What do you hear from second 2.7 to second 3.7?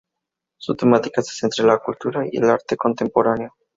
contemporáneo.